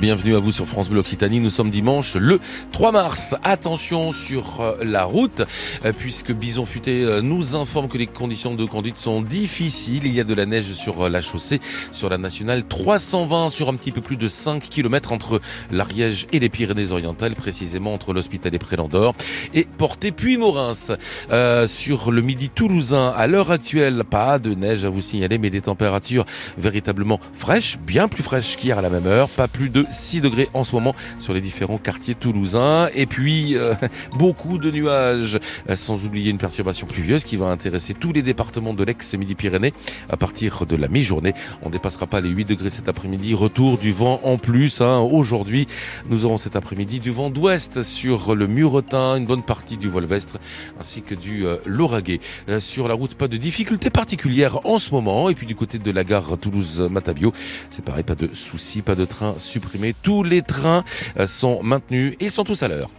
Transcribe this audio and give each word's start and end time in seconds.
Bienvenue 0.00 0.34
à 0.34 0.38
vous 0.38 0.52
sur 0.52 0.66
France 0.66 0.88
Bleu 0.88 1.00
Occitanie. 1.00 1.38
Nous 1.38 1.50
sommes 1.50 1.68
dimanche 1.68 2.14
le 2.16 2.40
3 2.72 2.92
mars. 2.92 3.34
Attention 3.44 4.10
sur 4.10 4.62
euh, 4.62 4.78
la 4.82 5.04
route, 5.04 5.42
euh, 5.84 5.92
puisque 5.92 6.32
Bison 6.32 6.64
Futé 6.64 7.02
euh, 7.02 7.20
nous 7.20 7.54
informe 7.54 7.86
que 7.86 7.98
les 7.98 8.06
conditions 8.06 8.54
de 8.54 8.64
conduite 8.64 8.96
sont 8.96 9.20
difficiles. 9.20 10.06
Il 10.06 10.14
y 10.14 10.20
a 10.20 10.24
de 10.24 10.32
la 10.32 10.46
neige 10.46 10.72
sur 10.72 11.10
la 11.10 11.20
chaussée, 11.20 11.60
sur 11.92 12.08
la 12.08 12.16
nationale 12.16 12.66
320, 12.66 13.50
sur 13.50 13.68
un 13.68 13.74
petit 13.74 13.92
peu 13.92 14.00
plus 14.00 14.16
de 14.16 14.28
5 14.28 14.62
km 14.62 15.12
entre 15.12 15.42
l'Ariège 15.70 16.24
et 16.32 16.38
les 16.38 16.48
Pyrénées-Orientales, 16.48 17.34
précisément 17.34 17.92
entre 17.92 18.14
l'Hospital 18.14 18.54
et 18.54 18.58
Prélandor 18.58 19.14
et 19.52 19.66
Porté 19.76 20.10
puis 20.10 20.38
Morins. 20.38 20.96
sur 21.66 22.12
le 22.12 22.22
midi 22.22 22.48
toulousain, 22.48 23.12
à 23.14 23.26
l'heure 23.26 23.50
actuelle, 23.50 24.04
pas 24.08 24.38
de 24.38 24.54
neige 24.54 24.86
à 24.86 24.88
vous 24.88 25.02
signaler, 25.02 25.36
mais 25.36 25.50
des 25.50 25.60
températures 25.60 26.24
véritablement 26.56 27.20
fraîches, 27.34 27.76
bien 27.86 28.08
plus 28.08 28.22
fraîches 28.22 28.56
qu'hier 28.56 28.78
à 28.78 28.82
la 28.82 28.88
même 28.88 29.06
heure, 29.06 29.28
pas 29.28 29.48
plus 29.48 29.65
de 29.70 29.84
6 29.90 30.20
degrés 30.20 30.48
en 30.54 30.64
ce 30.64 30.74
moment 30.74 30.94
sur 31.20 31.34
les 31.34 31.40
différents 31.40 31.78
quartiers 31.78 32.14
toulousains. 32.14 32.88
Et 32.94 33.06
puis, 33.06 33.56
euh, 33.56 33.74
beaucoup 34.18 34.58
de 34.58 34.70
nuages, 34.70 35.38
euh, 35.68 35.76
sans 35.76 36.04
oublier 36.04 36.30
une 36.30 36.38
perturbation 36.38 36.86
pluvieuse 36.86 37.24
qui 37.24 37.36
va 37.36 37.46
intéresser 37.46 37.94
tous 37.94 38.12
les 38.12 38.22
départements 38.22 38.74
de 38.74 38.84
l'ex-Midi-Pyrénées 38.84 39.72
à 40.08 40.16
partir 40.16 40.66
de 40.66 40.76
la 40.76 40.88
mi-journée. 40.88 41.34
On 41.62 41.70
dépassera 41.70 42.06
pas 42.06 42.20
les 42.20 42.28
8 42.28 42.44
degrés 42.44 42.70
cet 42.70 42.88
après-midi. 42.88 43.34
Retour 43.34 43.78
du 43.78 43.92
vent 43.92 44.20
en 44.24 44.38
plus. 44.38 44.80
Hein. 44.80 44.98
Aujourd'hui, 44.98 45.66
nous 46.08 46.24
aurons 46.24 46.36
cet 46.36 46.56
après-midi 46.56 47.00
du 47.00 47.10
vent 47.10 47.30
d'ouest 47.30 47.82
sur 47.82 48.34
le 48.34 48.46
Muretin, 48.46 49.16
une 49.16 49.26
bonne 49.26 49.42
partie 49.42 49.76
du 49.76 49.88
Volvestre, 49.88 50.38
ainsi 50.80 51.02
que 51.02 51.14
du 51.14 51.46
euh, 51.46 51.56
Lauragais. 51.66 52.20
sur 52.60 52.88
la 52.88 52.94
route, 52.94 53.14
pas 53.14 53.28
de 53.28 53.36
difficultés 53.36 53.90
particulières 53.90 54.60
en 54.64 54.78
ce 54.78 54.92
moment. 54.92 55.28
Et 55.30 55.34
puis 55.34 55.46
du 55.46 55.54
côté 55.54 55.78
de 55.78 55.90
la 55.90 56.04
gare 56.04 56.36
Toulouse-Matabio, 56.38 57.32
c'est 57.70 57.84
pareil, 57.84 58.04
pas 58.04 58.14
de 58.14 58.34
soucis, 58.34 58.82
pas 58.82 58.94
de 58.94 59.04
train 59.04 59.34
tous 60.02 60.22
les 60.22 60.42
trains 60.42 60.84
euh, 61.18 61.26
sont 61.26 61.62
maintenus 61.62 62.14
et 62.20 62.30
sont 62.30 62.44
tous 62.44 62.62
à 62.62 62.68
l'heure. 62.68 62.90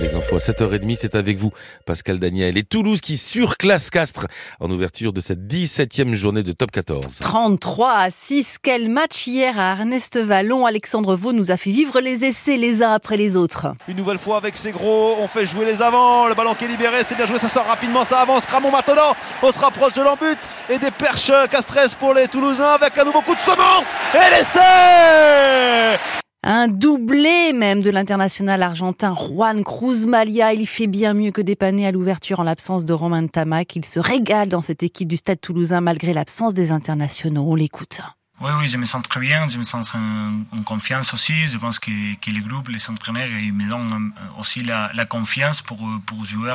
Les 0.00 0.14
infos 0.14 0.36
à 0.36 0.38
7h30, 0.38 0.96
c'est 0.98 1.14
avec 1.14 1.36
vous, 1.36 1.52
Pascal 1.84 2.18
Daniel. 2.18 2.56
Et 2.56 2.62
Toulouse 2.62 3.02
qui 3.02 3.18
surclasse 3.18 3.90
Castres 3.90 4.26
en 4.58 4.70
ouverture 4.70 5.12
de 5.12 5.20
cette 5.20 5.40
17e 5.40 6.14
journée 6.14 6.42
de 6.42 6.52
top 6.52 6.70
14. 6.70 7.18
33 7.20 7.92
à 7.92 8.10
6. 8.10 8.58
Quel 8.62 8.88
match 8.88 9.26
hier 9.26 9.58
à 9.58 9.72
Ernest 9.72 10.18
Vallon. 10.18 10.64
Alexandre 10.64 11.16
Vaux 11.16 11.32
nous 11.32 11.50
a 11.50 11.58
fait 11.58 11.70
vivre 11.70 12.00
les 12.00 12.24
essais 12.24 12.56
les 12.56 12.82
uns 12.82 12.92
après 12.92 13.18
les 13.18 13.36
autres. 13.36 13.74
Une 13.88 13.96
nouvelle 13.96 14.18
fois 14.18 14.38
avec 14.38 14.56
ses 14.56 14.70
gros, 14.70 15.16
on 15.18 15.28
fait 15.28 15.44
jouer 15.44 15.66
les 15.66 15.82
avants. 15.82 16.28
Le 16.28 16.34
ballon 16.34 16.54
qui 16.54 16.64
est 16.64 16.68
libéré, 16.68 17.04
c'est 17.04 17.16
bien 17.16 17.26
joué, 17.26 17.36
ça 17.36 17.48
sort 17.48 17.66
rapidement, 17.66 18.04
ça 18.06 18.20
avance. 18.20 18.46
Cramon 18.46 18.70
maintenant, 18.70 19.14
on 19.42 19.52
se 19.52 19.58
rapproche 19.58 19.92
de 19.92 20.02
l'embut 20.02 20.38
et 20.70 20.78
des 20.78 20.90
perches 20.90 21.32
Castres 21.50 21.96
pour 21.98 22.14
les 22.14 22.26
Toulousains 22.26 22.74
avec 22.80 22.96
un 22.96 23.04
nouveau 23.04 23.20
coup 23.20 23.34
de 23.34 23.40
semence 23.40 23.86
et 24.14 24.30
l'essai 24.30 26.19
un 26.42 26.68
doublé 26.68 27.52
même 27.52 27.82
de 27.82 27.90
l'international 27.90 28.62
argentin 28.62 29.14
Juan 29.14 29.62
Cruz 29.62 30.06
Malia. 30.06 30.52
Il 30.54 30.66
fait 30.66 30.86
bien 30.86 31.12
mieux 31.12 31.32
que 31.32 31.42
dépanner 31.42 31.86
à 31.86 31.92
l'ouverture 31.92 32.40
en 32.40 32.44
l'absence 32.44 32.84
de 32.84 32.92
Romain 32.92 33.26
Tamac. 33.26 33.76
Il 33.76 33.84
se 33.84 34.00
régale 34.00 34.48
dans 34.48 34.62
cette 34.62 34.82
équipe 34.82 35.08
du 35.08 35.16
Stade 35.16 35.40
toulousain 35.40 35.80
malgré 35.80 36.14
l'absence 36.14 36.54
des 36.54 36.72
internationaux. 36.72 37.44
On 37.46 37.54
l'écoute. 37.54 38.00
Oui, 38.40 38.50
oui, 38.58 38.68
je 38.68 38.78
me 38.78 38.86
sens 38.86 39.02
très 39.02 39.20
bien, 39.20 39.50
je 39.50 39.58
me 39.58 39.64
sens 39.64 39.92
en, 39.94 40.62
confiance 40.62 41.12
aussi. 41.12 41.46
Je 41.46 41.58
pense 41.58 41.78
que, 41.78 41.90
que 42.22 42.30
les 42.30 42.40
groupes, 42.40 42.68
les 42.68 42.88
entraîneurs, 42.88 43.28
ils 43.28 43.52
me 43.52 43.68
donnent 43.68 44.12
aussi 44.38 44.62
la, 44.62 44.90
la 44.94 45.04
confiance 45.04 45.60
pour, 45.60 45.86
pour 46.06 46.24
jouer 46.24 46.54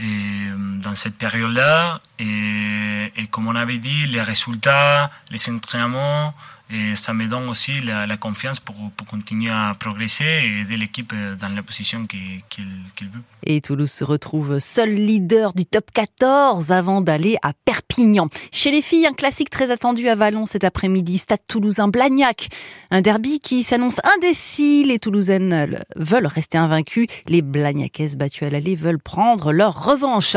et, 0.00 0.50
dans 0.82 0.94
cette 0.94 1.16
période-là. 1.16 2.00
Et, 2.18 3.26
comme 3.30 3.46
on 3.46 3.54
avait 3.54 3.78
dit, 3.78 4.06
les 4.06 4.20
résultats, 4.20 5.10
les 5.30 5.50
entraînements, 5.50 6.34
et 6.72 6.96
ça 6.96 7.12
me 7.12 7.26
donne 7.26 7.50
aussi 7.50 7.80
la, 7.80 8.16
confiance 8.16 8.58
pour, 8.58 8.74
continuer 9.10 9.50
à 9.50 9.74
progresser 9.78 10.24
et 10.24 10.60
aider 10.60 10.78
l'équipe 10.78 11.12
dans 11.38 11.54
la 11.54 11.62
position 11.62 12.06
qu'il 12.06 13.08
veut. 13.08 13.22
Et 13.44 13.60
Toulouse 13.60 13.90
se 13.90 14.04
retrouve 14.04 14.58
seul 14.58 14.90
leader 14.90 15.52
du 15.52 15.66
top 15.66 15.90
14 15.92 16.72
avant 16.72 17.02
d'aller 17.02 17.36
à 17.42 17.52
Perpignan. 17.52 18.28
Chez 18.52 18.70
les 18.70 18.80
filles, 18.80 19.06
un 19.06 19.12
classique 19.12 19.50
très 19.50 19.70
attendu 19.70 20.08
à 20.08 20.14
Vallon 20.14 20.46
cet 20.46 20.64
après-midi, 20.64 21.18
Stade 21.18 21.40
Toulousain-Blagnac. 21.46 22.48
Un 22.90 23.02
derby 23.02 23.40
qui 23.40 23.64
s'annonce 23.64 24.00
indécis. 24.16 24.84
Les 24.84 24.98
Toulousaines 24.98 25.78
veulent 25.96 26.26
rester 26.26 26.56
invaincus. 26.56 27.06
Les 27.26 27.42
Blagnacaises 27.42 28.16
battues 28.16 28.44
à 28.44 28.48
l'aller 28.48 28.76
veulent 28.76 29.00
prendre 29.00 29.52
leur 29.52 29.81
revanche. 29.82 30.36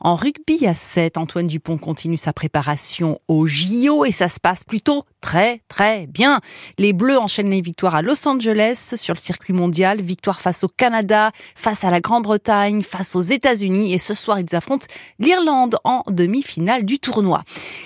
En 0.00 0.14
rugby 0.14 0.66
à 0.66 0.74
7, 0.74 1.18
Antoine 1.18 1.46
Dupont 1.46 1.78
continue 1.78 2.16
sa 2.16 2.32
préparation 2.32 3.20
au 3.28 3.46
JO 3.46 4.04
et 4.04 4.12
ça 4.12 4.28
se 4.28 4.40
passe 4.40 4.64
plutôt 4.64 5.04
très 5.20 5.62
très 5.68 6.06
bien. 6.06 6.40
Les 6.78 6.92
Bleus 6.92 7.18
enchaînent 7.18 7.50
les 7.50 7.60
victoires 7.60 7.94
à 7.94 8.02
Los 8.02 8.26
Angeles 8.28 8.94
sur 8.96 9.14
le 9.14 9.18
circuit 9.18 9.52
mondial, 9.52 10.02
victoire 10.02 10.40
face 10.40 10.64
au 10.64 10.68
Canada, 10.68 11.30
face 11.54 11.84
à 11.84 11.90
la 11.90 12.00
Grande-Bretagne, 12.00 12.82
face 12.82 13.16
aux 13.16 13.22
États-Unis 13.22 13.92
et 13.92 13.98
ce 13.98 14.14
soir 14.14 14.38
ils 14.38 14.54
affrontent 14.54 14.86
l'Irlande 15.18 15.76
en 15.84 16.02
demi-finale 16.08 16.84
du 16.84 16.98
tournoi. 16.98 17.42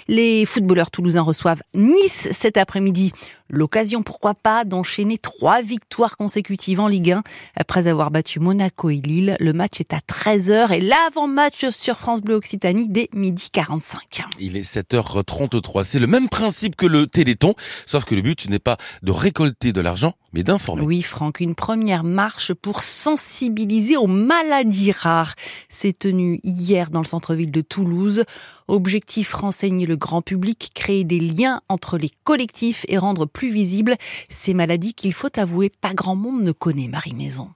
Les 0.09 0.45
footballeurs 0.47 0.91
toulousains 0.91 1.23
reçoivent 1.23 1.63
Nice 1.75 2.29
cet 2.33 2.57
après-midi. 2.57 3.13
L'occasion, 3.51 4.03
pourquoi 4.03 4.35
pas, 4.35 4.65
d'enchaîner 4.65 5.17
trois 5.17 5.63
victoires 5.63 6.19
consécutives 6.19 6.81
en 6.81 6.89
Ligue 6.89 7.13
1 7.13 7.23
après 7.57 7.87
avoir 7.87 8.11
battu 8.11 8.41
Monaco 8.41 8.91
et 8.91 8.97
Lille. 8.97 9.37
Le 9.41 9.55
match 9.55 9.81
est 9.81 9.95
à 9.95 10.01
13h 10.01 10.73
et 10.73 10.81
l'avant-match 11.05 11.71
sur 11.71 11.97
France 11.97 12.21
Bleu 12.21 12.35
Occitanie 12.35 12.89
dès 12.89 13.09
midi 13.13 13.51
45. 13.53 14.23
Il 14.41 14.57
est 14.57 14.63
7h33. 14.63 15.85
C'est 15.85 15.99
le 15.99 16.07
même 16.07 16.29
principe 16.29 16.77
que 16.77 16.87
le 16.87 17.07
Téléthon, 17.07 17.55
sauf 17.87 18.05
que 18.05 18.15
le 18.15 18.23
but 18.23 18.49
n'est 18.49 18.59
pas 18.59 18.77
de 19.03 19.13
récolter 19.13 19.73
de 19.73 19.81
l'argent, 19.81 20.15
mais 20.33 20.43
d'informer. 20.43 20.83
Oui, 20.83 21.03
Franck, 21.03 21.41
une 21.41 21.55
première 21.55 22.05
marche 22.05 22.53
pour 22.53 22.83
sensibiliser 22.83 23.97
aux 23.97 24.07
maladies 24.07 24.93
rares 24.93 25.35
s'est 25.69 25.93
tenue 25.93 26.41
hier 26.43 26.91
dans 26.91 27.01
le 27.01 27.07
centre-ville 27.07 27.53
de 27.53 27.61
Toulouse. 27.61 28.25
Objectif 28.67 29.35
renseigner 29.35 29.87
le 29.87 29.97
grand 29.97 30.23
public, 30.23 30.71
créer 30.75 31.05
des 31.05 31.21
liens 31.21 31.63
entre 31.69 31.97
les 31.97 32.11
collectifs 32.25 32.85
et 32.89 32.99
rendre 32.99 33.27
plus 33.27 33.51
visibles 33.51 33.97
ces 34.31 34.53
maladies 34.53 34.95
qu'il 34.95 35.13
faut 35.13 35.39
avouer 35.39 35.71
pas 35.71 35.95
grand 35.95 36.17
monde 36.17 36.43
ne 36.43 36.53
connaît, 36.53 36.89
Marie 36.89 37.15
Maison. 37.15 37.51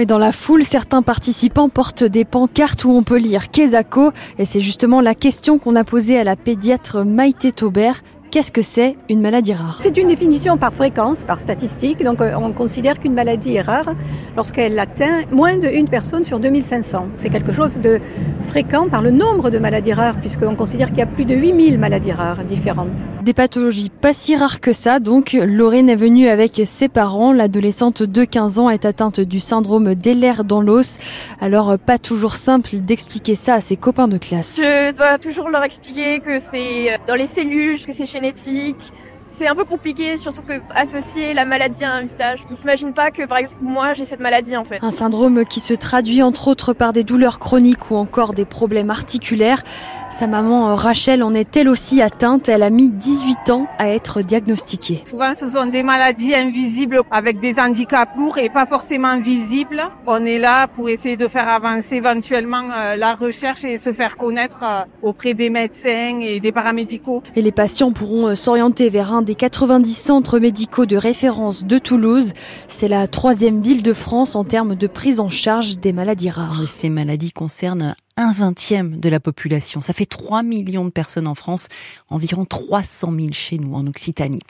Et 0.00 0.06
dans 0.06 0.18
la 0.18 0.30
foule, 0.30 0.64
certains 0.64 1.02
participants 1.02 1.68
portent 1.68 2.04
des 2.04 2.24
pancartes 2.24 2.84
où 2.84 2.90
on 2.90 3.02
peut 3.02 3.18
lire 3.18 3.50
Kesako. 3.50 4.12
Et 4.38 4.44
c'est 4.44 4.60
justement 4.60 5.00
la 5.00 5.16
question 5.16 5.58
qu'on 5.58 5.74
a 5.74 5.82
posée 5.82 6.16
à 6.16 6.22
la 6.22 6.36
pédiatre 6.36 7.04
Maïté 7.04 7.50
Taubert. 7.50 8.04
Qu'est-ce 8.30 8.52
que 8.52 8.60
c'est 8.60 8.96
une 9.08 9.22
maladie 9.22 9.54
rare? 9.54 9.78
C'est 9.80 9.96
une 9.96 10.08
définition 10.08 10.58
par 10.58 10.74
fréquence, 10.74 11.24
par 11.24 11.40
statistique. 11.40 12.04
Donc 12.04 12.20
euh, 12.20 12.34
on 12.36 12.52
considère 12.52 13.00
qu'une 13.00 13.14
maladie 13.14 13.54
est 13.54 13.62
rare 13.62 13.94
lorsqu'elle 14.36 14.78
atteint 14.78 15.22
moins 15.32 15.56
d'une 15.56 15.88
personne 15.88 16.26
sur 16.26 16.38
2500. 16.38 17.08
C'est 17.16 17.30
quelque 17.30 17.52
chose 17.52 17.80
de 17.80 18.00
fréquent 18.46 18.90
par 18.90 19.00
le 19.00 19.12
nombre 19.12 19.48
de 19.48 19.58
maladies 19.58 19.94
rares, 19.94 20.20
puisqu'on 20.20 20.54
considère 20.56 20.88
qu'il 20.88 20.98
y 20.98 21.02
a 21.02 21.06
plus 21.06 21.24
de 21.24 21.34
8000 21.34 21.78
maladies 21.78 22.12
rares 22.12 22.44
différentes. 22.44 23.06
Des 23.22 23.32
pathologies 23.32 23.88
pas 23.88 24.12
si 24.12 24.36
rares 24.36 24.60
que 24.60 24.74
ça, 24.74 25.00
donc 25.00 25.32
Lorraine 25.32 25.88
est 25.88 25.96
venue 25.96 26.28
avec 26.28 26.60
ses 26.66 26.88
parents. 26.88 27.32
L'adolescente 27.32 28.02
de 28.02 28.24
15 28.24 28.58
ans 28.58 28.68
est 28.68 28.84
atteinte 28.84 29.20
du 29.20 29.40
syndrome 29.40 29.94
d'Ehlers 29.94 30.44
dans 30.44 30.60
l'os. 30.60 30.98
Alors 31.40 31.78
pas 31.78 31.96
toujours 31.96 32.36
simple 32.36 32.76
d'expliquer 32.76 33.36
ça 33.36 33.54
à 33.54 33.60
ses 33.62 33.78
copains 33.78 34.08
de 34.08 34.18
classe. 34.18 34.56
Je 34.58 34.92
dois 34.92 35.16
toujours 35.16 35.48
leur 35.48 35.62
expliquer 35.62 36.20
que 36.20 36.38
c'est 36.38 36.98
dans 37.06 37.14
les 37.14 37.26
cellules, 37.26 37.82
que 37.82 37.92
c'est 37.92 38.04
chez 38.04 38.17
génétique. 38.18 38.92
C'est 39.28 39.46
un 39.46 39.54
peu 39.54 39.64
compliqué, 39.64 40.16
surtout 40.16 40.42
que 40.42 40.54
associer 40.74 41.34
la 41.34 41.44
maladie 41.44 41.84
à 41.84 41.92
un 41.92 42.02
visage. 42.02 42.40
Ils 42.50 42.56
s'imaginent 42.56 42.92
pas 42.92 43.10
que, 43.10 43.26
par 43.26 43.38
exemple, 43.38 43.60
moi, 43.62 43.92
j'ai 43.92 44.04
cette 44.04 44.20
maladie, 44.20 44.56
en 44.56 44.64
fait. 44.64 44.78
Un 44.82 44.90
syndrome 44.90 45.44
qui 45.44 45.60
se 45.60 45.74
traduit 45.74 46.22
entre 46.22 46.48
autres 46.48 46.72
par 46.72 46.92
des 46.92 47.04
douleurs 47.04 47.38
chroniques 47.38 47.90
ou 47.90 47.96
encore 47.96 48.32
des 48.32 48.44
problèmes 48.44 48.90
articulaires. 48.90 49.62
Sa 50.10 50.26
maman 50.26 50.70
euh, 50.70 50.74
Rachel 50.74 51.22
en 51.22 51.34
est 51.34 51.56
elle 51.56 51.68
aussi 51.68 52.00
atteinte. 52.00 52.48
Elle 52.48 52.62
a 52.62 52.70
mis 52.70 52.88
18 52.88 53.50
ans 53.50 53.66
à 53.78 53.90
être 53.90 54.22
diagnostiquée. 54.22 55.02
Souvent, 55.06 55.34
ce 55.34 55.48
sont 55.48 55.66
des 55.66 55.82
maladies 55.82 56.34
invisibles 56.34 57.02
avec 57.10 57.40
des 57.40 57.60
handicaps 57.60 58.16
lourds 58.16 58.38
et 58.38 58.48
pas 58.48 58.64
forcément 58.64 59.20
visibles. 59.20 59.82
On 60.06 60.24
est 60.24 60.38
là 60.38 60.66
pour 60.66 60.88
essayer 60.88 61.16
de 61.16 61.28
faire 61.28 61.48
avancer 61.48 61.96
éventuellement 61.96 62.62
euh, 62.74 62.96
la 62.96 63.14
recherche 63.14 63.64
et 63.64 63.78
se 63.78 63.92
faire 63.92 64.16
connaître 64.16 64.64
euh, 64.64 64.84
auprès 65.02 65.34
des 65.34 65.50
médecins 65.50 66.18
et 66.20 66.40
des 66.40 66.52
paramédicaux. 66.52 67.22
Et 67.36 67.42
les 67.42 67.52
patients 67.52 67.92
pourront 67.92 68.34
s'orienter 68.34 68.88
vers 68.88 69.12
un 69.12 69.17
des 69.22 69.34
90 69.34 69.94
centres 69.94 70.38
médicaux 70.38 70.86
de 70.86 70.96
référence 70.96 71.64
de 71.64 71.78
Toulouse. 71.78 72.32
C'est 72.68 72.88
la 72.88 73.08
troisième 73.08 73.60
ville 73.62 73.82
de 73.82 73.92
France 73.92 74.36
en 74.36 74.44
termes 74.44 74.74
de 74.74 74.86
prise 74.86 75.20
en 75.20 75.28
charge 75.28 75.78
des 75.78 75.92
maladies 75.92 76.30
rares. 76.30 76.66
Ces 76.66 76.90
maladies 76.90 77.32
concernent 77.32 77.94
un 78.18 78.32
vingtième 78.32 78.98
de 78.98 79.08
la 79.08 79.20
population. 79.20 79.80
Ça 79.80 79.92
fait 79.92 80.04
3 80.04 80.42
millions 80.42 80.84
de 80.84 80.90
personnes 80.90 81.28
en 81.28 81.36
France, 81.36 81.68
environ 82.10 82.44
300 82.44 83.12
000 83.16 83.28
chez 83.32 83.58
nous 83.58 83.74
en 83.74 83.86
Occitanie. 83.86 84.40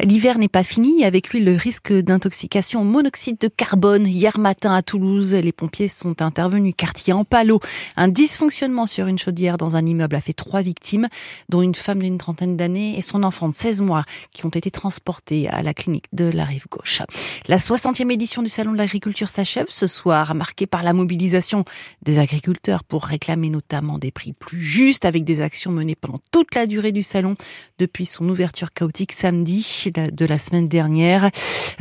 L'hiver 0.00 0.38
n'est 0.38 0.48
pas 0.48 0.64
fini, 0.64 1.04
avec 1.04 1.30
lui 1.30 1.38
le 1.38 1.54
risque 1.54 1.92
d'intoxication 1.92 2.80
au 2.80 2.84
monoxyde 2.84 3.38
de 3.38 3.46
carbone. 3.46 4.08
Hier 4.08 4.40
matin 4.40 4.74
à 4.74 4.82
Toulouse, 4.82 5.34
les 5.34 5.52
pompiers 5.52 5.86
sont 5.86 6.20
intervenus 6.20 6.74
quartier 6.76 7.12
en 7.12 7.24
palo. 7.24 7.60
Un 7.96 8.08
dysfonctionnement 8.08 8.86
sur 8.86 9.06
une 9.06 9.20
chaudière 9.20 9.56
dans 9.56 9.76
un 9.76 9.86
immeuble 9.86 10.16
a 10.16 10.20
fait 10.20 10.32
trois 10.32 10.62
victimes, 10.62 11.06
dont 11.48 11.62
une 11.62 11.76
femme 11.76 12.00
d'une 12.00 12.18
trentaine 12.18 12.56
d'années 12.56 12.98
et 12.98 13.00
son 13.00 13.22
enfant 13.22 13.48
de 13.48 13.54
16 13.54 13.82
mois 13.82 14.04
qui 14.32 14.46
ont 14.46 14.50
été 14.50 14.72
transportés 14.72 15.48
à 15.48 15.62
la 15.62 15.74
clinique 15.74 16.06
de 16.12 16.24
la 16.24 16.44
rive 16.44 16.66
gauche. 16.68 17.02
La 17.46 17.58
60e 17.58 18.10
édition 18.10 18.42
du 18.42 18.48
Salon 18.48 18.72
de 18.72 18.78
l'agriculture 18.78 19.28
s'achève 19.28 19.66
ce 19.68 19.86
soir, 19.86 20.34
marquée 20.34 20.66
par 20.66 20.82
la 20.82 20.92
mobilisation 20.92 21.64
des 22.02 22.18
agriculteurs 22.18 22.82
pour 22.82 23.11
réclamer 23.12 23.50
notamment 23.50 23.98
des 23.98 24.10
prix 24.10 24.32
plus 24.32 24.60
justes 24.60 25.04
avec 25.04 25.24
des 25.24 25.42
actions 25.42 25.70
menées 25.70 25.94
pendant 25.94 26.18
toute 26.30 26.54
la 26.54 26.66
durée 26.66 26.92
du 26.92 27.02
salon 27.02 27.36
depuis 27.78 28.06
son 28.06 28.26
ouverture 28.28 28.72
chaotique 28.72 29.12
samedi 29.12 29.92
de 29.94 30.26
la 30.26 30.38
semaine 30.38 30.66
dernière. 30.66 31.30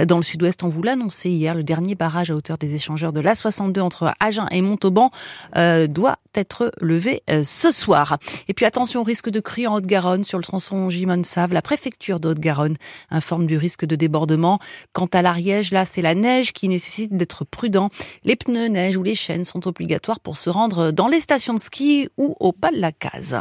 Dans 0.05 0.17
le 0.17 0.23
sud-ouest, 0.23 0.63
on 0.63 0.67
vous 0.67 0.83
l'annonçait 0.83 1.29
hier, 1.29 1.55
le 1.55 1.63
dernier 1.63 1.95
barrage 1.95 2.31
à 2.31 2.35
hauteur 2.35 2.57
des 2.57 2.75
échangeurs 2.75 3.13
de 3.13 3.21
l'A62 3.21 3.79
entre 3.79 4.13
Agen 4.19 4.45
et 4.51 4.61
Montauban 4.61 5.09
euh, 5.55 5.87
doit 5.87 6.17
être 6.35 6.71
levé 6.81 7.23
euh, 7.29 7.43
ce 7.45 7.71
soir. 7.71 8.17
Et 8.49 8.53
puis 8.53 8.65
attention 8.65 9.01
au 9.01 9.03
risque 9.03 9.29
de 9.29 9.39
crue 9.39 9.67
en 9.67 9.75
Haute-Garonne 9.75 10.25
sur 10.25 10.37
le 10.37 10.43
tronçon 10.43 10.89
Gimone-Save. 10.89 11.53
La 11.53 11.61
préfecture 11.61 12.19
de 12.19 12.29
Haute-Garonne 12.29 12.77
informe 13.09 13.47
du 13.47 13.57
risque 13.57 13.85
de 13.85 13.95
débordement. 13.95 14.59
Quant 14.91 15.09
à 15.13 15.21
l'Ariège, 15.21 15.71
là, 15.71 15.85
c'est 15.85 16.01
la 16.01 16.15
neige 16.15 16.51
qui 16.51 16.67
nécessite 16.67 17.15
d'être 17.15 17.45
prudent. 17.45 17.89
Les 18.25 18.35
pneus 18.35 18.67
neige 18.67 18.97
ou 18.97 19.03
les 19.03 19.15
chaînes 19.15 19.45
sont 19.45 19.65
obligatoires 19.67 20.19
pour 20.19 20.37
se 20.37 20.49
rendre 20.49 20.91
dans 20.91 21.07
les 21.07 21.20
stations 21.21 21.53
de 21.53 21.59
ski 21.59 22.09
ou 22.17 22.35
au 22.39 22.51
pas 22.51 22.71
de 22.71 22.77
la 22.77 22.91
case. 22.91 23.37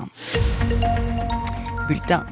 Bulletin 1.88 2.24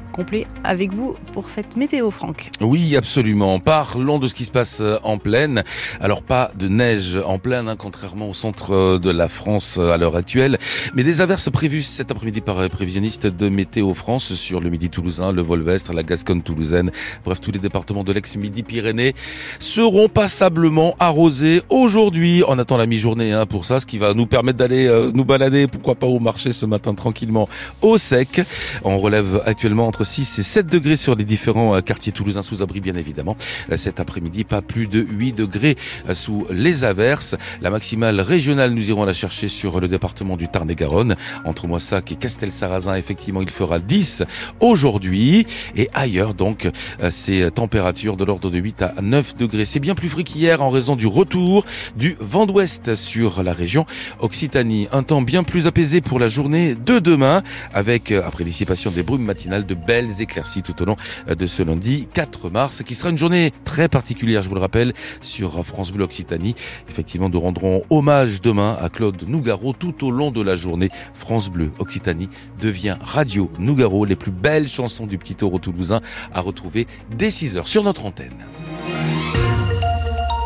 avec 0.63 0.93
vous 0.93 1.13
pour 1.33 1.49
cette 1.49 1.75
météo, 1.75 2.09
Franck. 2.09 2.49
Oui, 2.61 2.95
absolument. 2.95 3.59
Parlons 3.59 4.19
de 4.19 4.27
ce 4.27 4.33
qui 4.33 4.45
se 4.45 4.51
passe 4.51 4.79
euh, 4.81 4.97
en 5.03 5.17
plaine. 5.17 5.63
Alors 6.01 6.23
pas 6.23 6.51
de 6.57 6.67
neige 6.67 7.17
en 7.25 7.39
plaine, 7.39 7.67
hein, 7.67 7.75
contrairement 7.77 8.27
au 8.27 8.33
centre 8.33 8.73
euh, 8.73 8.99
de 8.99 9.09
la 9.09 9.27
France 9.27 9.77
euh, 9.79 9.91
à 9.91 9.97
l'heure 9.97 10.15
actuelle, 10.15 10.57
mais 10.93 11.03
des 11.03 11.21
averses 11.21 11.49
prévues 11.49 11.83
cet 11.83 12.11
après-midi 12.11 12.41
par 12.41 12.61
les 12.61 12.69
prévisionnistes 12.69 13.27
de 13.27 13.49
Météo 13.49 13.93
France 13.93 14.33
sur 14.33 14.59
le 14.59 14.69
Midi 14.69 14.89
toulousain, 14.89 15.31
le 15.31 15.41
Volvestre, 15.41 15.93
la 15.93 16.03
Gascogne 16.03 16.41
toulousaine, 16.41 16.91
bref 17.23 17.39
tous 17.39 17.51
les 17.51 17.59
départements 17.59 18.03
de 18.03 18.11
l'ex-Midi 18.11 18.63
Pyrénées 18.63 19.13
seront 19.59 20.09
passablement 20.09 20.95
arrosés 20.99 21.61
aujourd'hui. 21.69 22.43
On 22.47 22.59
attend 22.59 22.77
la 22.77 22.85
mi-journée 22.85 23.31
hein, 23.31 23.45
pour 23.45 23.65
ça, 23.65 23.79
ce 23.79 23.85
qui 23.85 23.97
va 23.97 24.13
nous 24.13 24.25
permettre 24.25 24.57
d'aller 24.57 25.09
nous 25.13 25.25
balader, 25.25 25.67
pourquoi 25.67 25.95
pas 25.95 26.07
au 26.07 26.19
marché 26.19 26.51
ce 26.51 26.65
matin 26.65 26.93
tranquillement 26.93 27.47
au 27.81 27.97
sec. 27.97 28.41
On 28.83 28.97
relève 28.97 29.41
actuellement 29.45 29.87
entre 29.87 30.03
6 30.09 30.39
et 30.39 30.43
7 30.43 30.65
degrés 30.67 30.95
sur 30.95 31.15
les 31.15 31.23
différents 31.23 31.75
euh, 31.75 31.81
quartiers 31.81 32.11
toulousains 32.11 32.41
sous 32.41 32.61
abri 32.61 32.79
bien 32.79 32.95
évidemment. 32.95 33.37
Euh, 33.71 33.77
cet 33.77 33.99
après-midi, 33.99 34.43
pas 34.43 34.61
plus 34.61 34.87
de 34.87 34.99
8 35.01 35.33
degrés 35.33 35.75
euh, 36.07 36.13
sous 36.13 36.47
les 36.49 36.83
averses. 36.83 37.35
La 37.61 37.69
maximale 37.69 38.19
régionale, 38.19 38.71
nous 38.71 38.89
irons 38.89 39.05
la 39.05 39.13
chercher 39.13 39.47
sur 39.47 39.79
le 39.79 39.87
département 39.87 40.35
du 40.35 40.47
Tarn-et-Garonne. 40.47 41.15
Entre 41.45 41.67
Moissac 41.67 42.11
et 42.11 42.15
Castel-Sarrazin, 42.15 42.95
effectivement, 42.95 43.41
il 43.41 43.51
fera 43.51 43.79
10 43.79 44.23
aujourd'hui. 44.59 45.45
Et 45.75 45.89
ailleurs, 45.93 46.33
donc, 46.33 46.67
ces 47.09 47.51
températures 47.51 48.17
de 48.17 48.25
l'ordre 48.25 48.49
de 48.49 48.57
8 48.57 48.81
à 48.81 48.93
9 49.01 49.35
degrés. 49.35 49.65
C'est 49.65 49.79
bien 49.79 49.95
plus 49.95 50.09
frais 50.09 50.23
qu'hier 50.23 50.61
en 50.61 50.69
raison 50.69 50.95
du 50.95 51.07
retour 51.07 51.65
du 51.95 52.17
vent 52.19 52.45
d'ouest 52.45 52.95
sur 52.95 53.43
la 53.43 53.53
région 53.53 53.85
Occitanie. 54.19 54.87
Un 54.91 55.03
temps 55.03 55.21
bien 55.21 55.43
plus 55.43 55.67
apaisé 55.67 56.01
pour 56.01 56.19
la 56.19 56.27
journée 56.27 56.75
de 56.75 56.99
demain 56.99 57.43
avec, 57.73 58.11
après 58.11 58.43
dissipation 58.43 58.89
des 58.91 59.03
brumes 59.03 59.25
de 59.47 59.73
belles 59.75 59.98
éclaircies 60.07 60.61
tout 60.61 60.81
au 60.81 60.85
long 60.85 60.95
de 61.27 61.47
ce 61.47 61.63
lundi 61.63 62.07
4 62.13 62.49
mars, 62.49 62.83
qui 62.83 62.95
sera 62.95 63.09
une 63.09 63.17
journée 63.17 63.51
très 63.65 63.89
particulière, 63.89 64.41
je 64.41 64.49
vous 64.49 64.55
le 64.55 64.61
rappelle, 64.61 64.93
sur 65.21 65.65
France 65.65 65.91
Bleu 65.91 66.05
Occitanie. 66.05 66.55
Effectivement, 66.89 67.29
nous 67.29 67.39
rendrons 67.39 67.83
hommage 67.89 68.41
demain 68.41 68.77
à 68.81 68.89
Claude 68.89 69.27
Nougaro 69.27 69.73
tout 69.73 70.05
au 70.05 70.11
long 70.11 70.31
de 70.31 70.41
la 70.41 70.55
journée. 70.55 70.89
France 71.13 71.49
Bleu 71.49 71.71
Occitanie 71.79 72.29
devient 72.61 72.97
Radio 73.01 73.49
Nougaro, 73.59 74.05
les 74.05 74.15
plus 74.15 74.31
belles 74.31 74.67
chansons 74.67 75.05
du 75.05 75.17
petit 75.17 75.35
taureau 75.35 75.59
toulousain 75.59 76.01
à 76.33 76.41
retrouver 76.41 76.87
dès 77.15 77.29
6 77.29 77.57
heures 77.57 77.67
sur 77.67 77.83
notre 77.83 78.05
antenne 78.05 78.35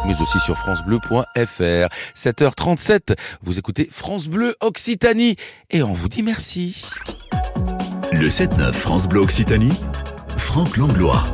mais 0.05 0.21
aussi 0.21 0.39
sur 0.39 0.57
francebleu.fr. 0.57 1.87
7h37, 2.15 3.15
vous 3.41 3.57
écoutez 3.57 3.87
France 3.89 4.27
Bleu 4.27 4.55
Occitanie 4.59 5.37
et 5.69 5.81
on 5.81 5.93
vous 5.93 6.09
dit 6.09 6.23
merci. 6.23 6.85
Le 8.23 8.29
7-9 8.29 8.71
France 8.71 9.09
Bleu 9.09 9.19
Occitanie, 9.19 9.77
Franck 10.37 10.77
Langlois. 10.77 11.25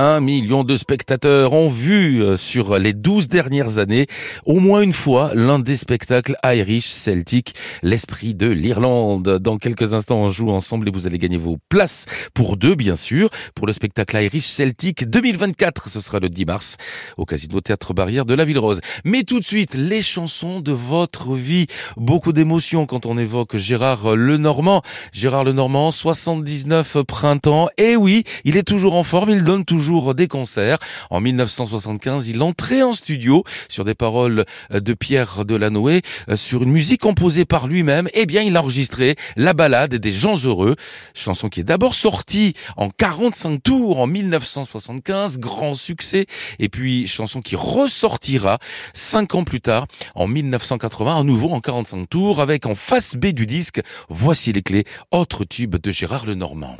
Un 0.00 0.20
million 0.20 0.62
de 0.62 0.76
spectateurs 0.76 1.54
ont 1.54 1.66
vu 1.66 2.22
euh, 2.22 2.36
sur 2.36 2.78
les 2.78 2.92
douze 2.92 3.26
dernières 3.26 3.78
années 3.78 4.06
au 4.46 4.60
moins 4.60 4.82
une 4.82 4.92
fois 4.92 5.32
l'un 5.34 5.58
des 5.58 5.74
spectacles 5.74 6.36
Irish 6.44 6.86
Celtic, 6.86 7.56
l'esprit 7.82 8.32
de 8.32 8.46
l'Irlande. 8.46 9.38
Dans 9.40 9.58
quelques 9.58 9.94
instants, 9.94 10.18
on 10.18 10.28
joue 10.28 10.50
ensemble 10.50 10.86
et 10.86 10.92
vous 10.92 11.08
allez 11.08 11.18
gagner 11.18 11.36
vos 11.36 11.58
places 11.68 12.06
pour 12.32 12.56
deux, 12.56 12.76
bien 12.76 12.94
sûr, 12.94 13.28
pour 13.56 13.66
le 13.66 13.72
spectacle 13.72 14.16
Irish 14.22 14.46
Celtic 14.46 15.10
2024. 15.10 15.88
Ce 15.88 16.00
sera 16.00 16.20
le 16.20 16.28
10 16.28 16.44
mars 16.44 16.76
au 17.16 17.24
Casino 17.24 17.60
Théâtre 17.60 17.92
Barrière 17.92 18.24
de 18.24 18.34
la 18.34 18.44
Ville 18.44 18.60
Rose. 18.60 18.80
Mais 19.04 19.24
tout 19.24 19.40
de 19.40 19.44
suite, 19.44 19.74
les 19.74 20.02
chansons 20.02 20.60
de 20.60 20.70
votre 20.70 21.34
vie. 21.34 21.66
Beaucoup 21.96 22.32
d'émotions 22.32 22.86
quand 22.86 23.04
on 23.04 23.18
évoque 23.18 23.56
Gérard 23.56 24.14
Lenormand. 24.14 24.82
Gérard 25.10 25.42
Lenormand, 25.42 25.90
79 25.90 26.98
printemps. 27.02 27.68
Et 27.78 27.96
oui, 27.96 28.22
il 28.44 28.56
est 28.56 28.62
toujours 28.62 28.94
en 28.94 29.02
forme, 29.02 29.30
il 29.30 29.42
donne 29.42 29.64
toujours 29.64 29.87
des 30.14 30.28
concerts. 30.28 30.78
En 31.10 31.20
1975, 31.20 32.28
il 32.28 32.42
entrait 32.42 32.82
en 32.82 32.92
studio 32.92 33.42
sur 33.68 33.84
des 33.84 33.94
paroles 33.94 34.44
de 34.70 34.94
Pierre 34.94 35.44
Delanoë, 35.44 36.02
euh, 36.28 36.36
sur 36.36 36.62
une 36.62 36.70
musique 36.70 37.00
composée 37.00 37.44
par 37.46 37.66
lui-même. 37.66 38.08
Eh 38.12 38.26
bien, 38.26 38.42
il 38.42 38.56
a 38.56 38.60
enregistré 38.60 39.16
la 39.36 39.54
balade 39.54 39.94
des 39.94 40.12
gens 40.12 40.36
heureux, 40.44 40.76
chanson 41.14 41.48
qui 41.48 41.60
est 41.60 41.64
d'abord 41.64 41.94
sortie 41.94 42.52
en 42.76 42.90
45 42.90 43.62
tours 43.62 44.00
en 44.00 44.06
1975, 44.06 45.38
grand 45.38 45.74
succès, 45.74 46.26
et 46.58 46.68
puis 46.68 47.06
chanson 47.06 47.40
qui 47.40 47.56
ressortira 47.56 48.58
cinq 48.92 49.34
ans 49.34 49.44
plus 49.44 49.60
tard, 49.60 49.86
en 50.14 50.26
1980, 50.26 51.20
à 51.20 51.22
nouveau 51.22 51.50
en 51.50 51.60
45 51.60 52.08
tours, 52.08 52.40
avec 52.40 52.66
en 52.66 52.74
face 52.74 53.16
B 53.16 53.26
du 53.26 53.46
disque, 53.46 53.80
voici 54.10 54.52
les 54.52 54.62
clés, 54.62 54.84
autre 55.10 55.44
tube 55.44 55.76
de 55.76 55.90
Gérard 55.90 56.26
Lenormand. 56.26 56.76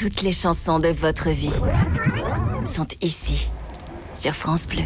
Toutes 0.00 0.22
les 0.22 0.32
chansons 0.32 0.78
de 0.78 0.88
votre 0.88 1.28
vie 1.28 1.52
sont 2.64 2.86
ici, 3.02 3.50
sur 4.14 4.34
France 4.34 4.66
Bleu. 4.66 4.84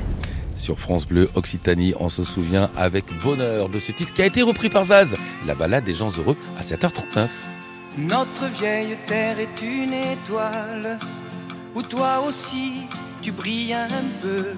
Sur 0.58 0.80
France 0.80 1.06
Bleu 1.06 1.30
Occitanie, 1.36 1.94
on 2.00 2.08
se 2.08 2.24
souvient 2.24 2.68
avec 2.76 3.04
bonheur 3.22 3.68
de 3.68 3.78
ce 3.78 3.92
titre 3.92 4.12
qui 4.12 4.22
a 4.22 4.26
été 4.26 4.42
repris 4.42 4.70
par 4.70 4.82
Zaz, 4.82 5.16
la 5.46 5.54
balade 5.54 5.84
des 5.84 5.94
gens 5.94 6.10
heureux 6.18 6.36
à 6.58 6.62
7h39. 6.62 7.28
Notre 7.96 8.46
vieille 8.58 8.98
terre 9.06 9.38
est 9.38 9.62
une 9.62 9.92
étoile 9.92 10.98
où 11.76 11.82
toi 11.82 12.24
aussi 12.26 12.80
tu 13.22 13.30
brilles 13.30 13.74
un 13.74 13.86
peu. 14.20 14.54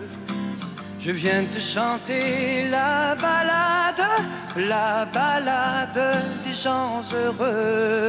Je 0.98 1.10
viens 1.10 1.44
te 1.44 1.60
chanter 1.60 2.66
la 2.70 3.14
balade, 3.14 4.08
la 4.56 5.04
balade 5.04 6.24
des 6.46 6.54
gens 6.54 7.02
heureux. 7.12 8.08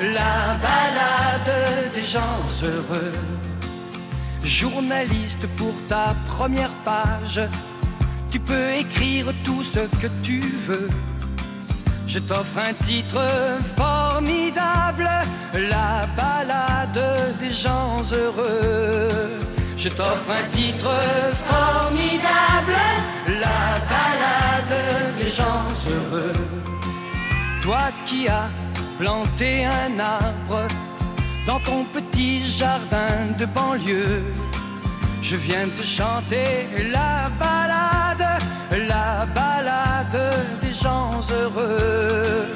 la 0.00 0.56
balade 0.60 1.92
des 1.94 2.04
gens 2.04 2.40
heureux. 2.62 3.12
Journaliste 4.44 5.46
pour 5.56 5.74
ta 5.88 6.14
première 6.28 6.70
page, 6.84 7.40
tu 8.30 8.38
peux 8.38 8.74
écrire 8.74 9.26
tout 9.44 9.62
ce 9.62 9.80
que 10.00 10.08
tu 10.22 10.40
veux. 10.40 10.88
Je 12.06 12.18
t'offre 12.20 12.58
un 12.58 12.72
titre 12.84 13.20
formidable, 13.76 15.08
la 15.54 16.06
balade 16.16 17.36
des 17.40 17.52
gens 17.52 18.02
heureux. 18.12 19.38
Je 19.76 19.88
t'offre 19.88 20.30
un 20.30 20.48
titre 20.56 20.90
formidable, 21.46 22.78
la 23.40 23.78
balade 23.92 25.16
des 25.18 25.28
gens 25.28 25.66
heureux. 25.90 26.32
Toi 27.62 27.88
qui 28.06 28.28
as 28.28 28.48
planter 28.98 29.64
un 29.64 29.98
arbre 29.98 30.66
dans 31.46 31.60
ton 31.60 31.84
petit 31.84 32.44
jardin 32.44 33.14
de 33.38 33.44
banlieue. 33.46 34.24
Je 35.22 35.36
viens 35.36 35.68
te 35.68 35.82
chanter 35.82 36.66
la 36.92 37.30
balade, 37.38 38.40
la 38.88 39.26
balade 39.34 40.20
des 40.62 40.72
gens 40.72 41.20
heureux. 41.30 42.46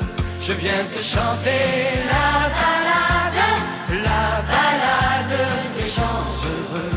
Je 0.40 0.52
viens 0.54 0.84
te 0.92 1.02
chanter 1.02 1.62
la 2.14 2.48
balade, 2.62 3.42
la 4.08 4.26
balade 4.54 5.38
des 5.76 5.90
gens 5.90 6.24
heureux. 6.48 6.96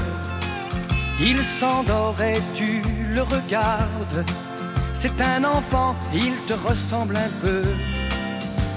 Il 1.19 1.39
s'endort 1.43 2.21
et 2.21 2.41
tu 2.55 2.81
le 3.09 3.21
regardes. 3.21 4.25
C'est 4.93 5.19
un 5.21 5.43
enfant, 5.43 5.95
il 6.13 6.33
te 6.47 6.53
ressemble 6.53 7.17
un 7.17 7.31
peu. 7.41 7.61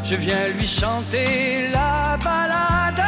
Je 0.08 0.14
viens 0.14 0.46
lui 0.56 0.68
chanter 0.68 1.66
la 1.72 2.16
balade, 2.22 3.02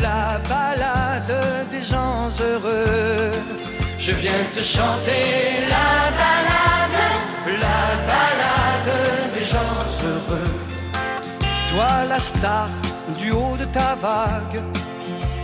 la 0.00 0.40
balade 0.48 1.34
des 1.70 1.82
gens 1.82 2.30
heureux. 2.40 3.30
Je 3.98 4.12
viens 4.12 4.42
te 4.54 4.62
chanter 4.62 5.68
la 5.74 5.92
balade, 6.22 7.00
la 7.66 7.82
balade 8.10 8.92
des 9.34 9.44
gens 9.44 9.80
heureux. 10.02 10.54
Toi 11.72 12.04
la 12.08 12.18
star 12.18 12.70
du 13.18 13.32
haut 13.32 13.58
de 13.58 13.66
ta 13.66 13.94
vague, 13.96 14.62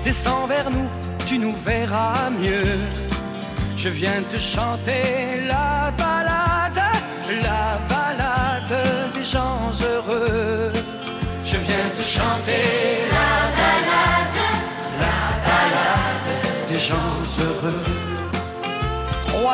descends 0.03 0.47
vers 0.47 0.71
nous, 0.71 0.89
tu 1.27 1.39
nous 1.39 1.55
verras 1.67 2.31
mieux. 2.41 2.79
Je 3.77 3.91
viens 3.91 4.23
te 4.33 4.39
chanter 4.39 5.45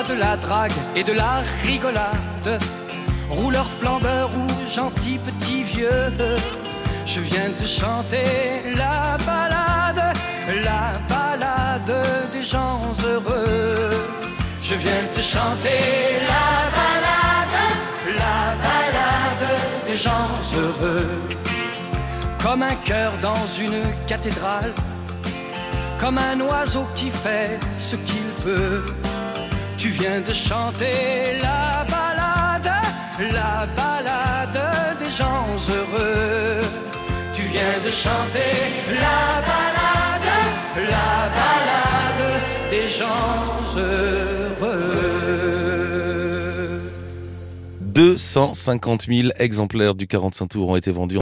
De 0.08 0.14
la 0.14 0.36
drague 0.36 0.72
et 0.96 1.04
de 1.04 1.12
la 1.12 1.42
rigolade, 1.62 2.60
rouleur 3.30 3.66
flambeur 3.80 4.30
ou 4.30 4.74
gentil 4.74 5.18
petit 5.18 5.62
vieux. 5.62 6.12
Je 7.06 7.20
viens 7.20 7.50
te 7.56 7.64
chanter 7.64 8.24
la 8.74 9.16
balade, 9.24 10.16
la 10.64 10.98
balade 11.08 12.06
des 12.32 12.42
gens 12.42 12.80
heureux. 13.06 13.90
Je 14.60 14.74
viens 14.74 15.04
te 15.14 15.20
chanter 15.20 15.80
la 16.32 16.50
balade, 16.80 17.58
la 18.18 18.56
balade 18.66 19.48
des 19.86 19.96
gens 19.96 20.28
heureux. 20.56 21.20
Comme 22.42 22.62
un 22.62 22.74
cœur 22.84 23.12
dans 23.22 23.46
une 23.58 23.82
cathédrale, 24.08 24.72
comme 26.00 26.18
un 26.18 26.40
oiseau 26.40 26.86
qui 26.96 27.10
fait 27.10 27.60
ce 27.78 27.94
qu'il 27.94 28.28
veut. 28.44 28.84
De 30.26 30.32
chanter 30.32 31.38
la 31.42 31.84
balade, 31.90 32.72
la 33.32 33.66
balade 33.76 34.98
des 35.00 35.10
gens 35.10 35.46
heureux. 35.68 36.60
Tu 37.34 37.42
viens 37.42 37.78
de 37.84 37.90
chanter 37.90 38.54
la 38.88 39.42
balade, 39.50 40.30
la 40.76 41.28
balade 41.38 42.40
des 42.70 42.88
gens 42.88 43.76
heureux. 43.76 45.02
250 47.80 49.06
000 49.08 49.28
exemplaires 49.38 49.94
du 49.94 50.06
45 50.06 50.46
tours 50.48 50.68
ont 50.70 50.76
été 50.76 50.90
vendus 50.92 51.10